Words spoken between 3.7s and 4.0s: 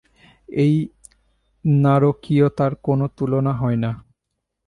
না।